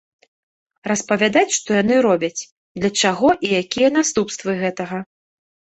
[0.91, 2.41] Распавядаць, што яны робяць,
[2.81, 4.97] для чаго і якія наступствы гэтага.